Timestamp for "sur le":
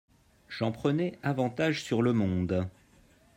1.83-2.11